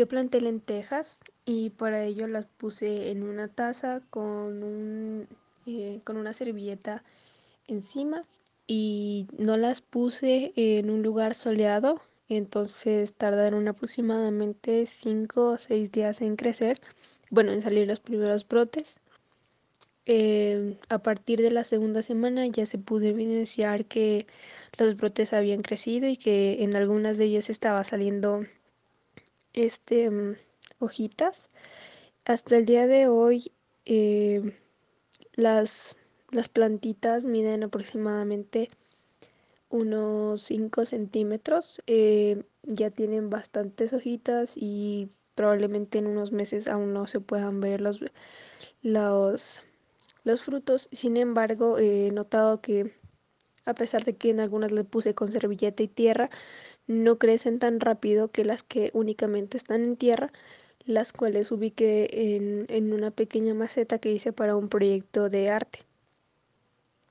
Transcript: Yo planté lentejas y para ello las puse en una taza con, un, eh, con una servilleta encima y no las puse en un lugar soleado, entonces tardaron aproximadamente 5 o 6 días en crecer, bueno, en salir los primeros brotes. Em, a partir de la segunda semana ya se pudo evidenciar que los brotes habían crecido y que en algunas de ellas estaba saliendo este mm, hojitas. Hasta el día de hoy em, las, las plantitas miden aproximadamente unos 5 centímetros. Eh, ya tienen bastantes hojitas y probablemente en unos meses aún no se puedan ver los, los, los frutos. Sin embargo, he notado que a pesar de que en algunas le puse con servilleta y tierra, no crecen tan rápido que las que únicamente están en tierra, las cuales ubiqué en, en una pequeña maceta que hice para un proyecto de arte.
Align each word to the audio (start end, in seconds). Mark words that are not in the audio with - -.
Yo 0.00 0.08
planté 0.08 0.40
lentejas 0.40 1.20
y 1.44 1.68
para 1.68 2.04
ello 2.04 2.26
las 2.26 2.48
puse 2.48 3.10
en 3.10 3.22
una 3.22 3.48
taza 3.48 4.00
con, 4.08 4.62
un, 4.62 5.28
eh, 5.66 6.00
con 6.04 6.16
una 6.16 6.32
servilleta 6.32 7.04
encima 7.68 8.24
y 8.66 9.26
no 9.36 9.58
las 9.58 9.82
puse 9.82 10.54
en 10.56 10.88
un 10.88 11.02
lugar 11.02 11.34
soleado, 11.34 12.00
entonces 12.30 13.12
tardaron 13.12 13.68
aproximadamente 13.68 14.86
5 14.86 15.50
o 15.50 15.58
6 15.58 15.92
días 15.92 16.22
en 16.22 16.36
crecer, 16.36 16.80
bueno, 17.28 17.52
en 17.52 17.60
salir 17.60 17.86
los 17.86 18.00
primeros 18.00 18.48
brotes. 18.48 19.00
Em, 20.06 20.78
a 20.88 21.00
partir 21.00 21.42
de 21.42 21.50
la 21.50 21.62
segunda 21.62 22.00
semana 22.00 22.46
ya 22.46 22.64
se 22.64 22.78
pudo 22.78 23.04
evidenciar 23.04 23.84
que 23.84 24.26
los 24.78 24.96
brotes 24.96 25.34
habían 25.34 25.60
crecido 25.60 26.08
y 26.08 26.16
que 26.16 26.64
en 26.64 26.74
algunas 26.74 27.18
de 27.18 27.26
ellas 27.26 27.50
estaba 27.50 27.84
saliendo 27.84 28.46
este 29.52 30.10
mm, 30.10 30.36
hojitas. 30.78 31.46
Hasta 32.24 32.56
el 32.56 32.66
día 32.66 32.86
de 32.86 33.08
hoy 33.08 33.52
em, 33.84 34.52
las, 35.34 35.96
las 36.30 36.48
plantitas 36.48 37.24
miden 37.24 37.62
aproximadamente 37.62 38.68
unos 39.68 40.42
5 40.42 40.84
centímetros. 40.84 41.80
Eh, 41.86 42.44
ya 42.62 42.90
tienen 42.90 43.30
bastantes 43.30 43.92
hojitas 43.92 44.54
y 44.56 45.10
probablemente 45.34 45.98
en 45.98 46.06
unos 46.06 46.32
meses 46.32 46.68
aún 46.68 46.92
no 46.92 47.06
se 47.06 47.20
puedan 47.20 47.60
ver 47.60 47.80
los, 47.80 48.00
los, 48.82 49.62
los 50.24 50.42
frutos. 50.42 50.88
Sin 50.92 51.16
embargo, 51.16 51.78
he 51.78 52.10
notado 52.12 52.60
que 52.60 52.94
a 53.64 53.74
pesar 53.74 54.04
de 54.04 54.16
que 54.16 54.30
en 54.30 54.40
algunas 54.40 54.72
le 54.72 54.84
puse 54.84 55.14
con 55.14 55.30
servilleta 55.30 55.82
y 55.82 55.88
tierra, 55.88 56.30
no 56.90 57.18
crecen 57.18 57.58
tan 57.60 57.80
rápido 57.80 58.30
que 58.32 58.44
las 58.44 58.62
que 58.62 58.90
únicamente 58.94 59.56
están 59.56 59.82
en 59.82 59.96
tierra, 59.96 60.32
las 60.84 61.12
cuales 61.12 61.52
ubiqué 61.52 62.08
en, 62.36 62.66
en 62.68 62.92
una 62.92 63.10
pequeña 63.12 63.54
maceta 63.54 63.98
que 63.98 64.12
hice 64.12 64.32
para 64.32 64.56
un 64.56 64.68
proyecto 64.68 65.28
de 65.28 65.48
arte. 65.50 65.80